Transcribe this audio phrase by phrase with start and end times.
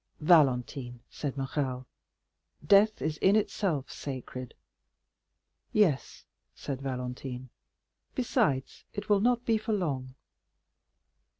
[0.19, 1.85] "Valentine," said Morrel,
[2.65, 4.55] "death is in itself sacred."
[5.73, 7.49] "Yes," said Valentine;
[8.15, 10.15] "besides, it will not be for long."